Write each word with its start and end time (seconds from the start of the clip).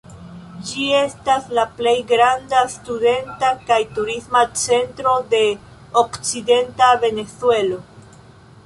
Ĝi 0.69 0.85
estas 0.99 1.49
la 1.57 1.65
plej 1.81 1.93
granda 2.13 2.63
studenta 2.77 3.53
kaj 3.69 3.79
turisma 3.99 4.43
centro 4.65 5.15
de 5.37 5.45
okcidenta 6.05 6.91
Venezuelo. 7.07 7.81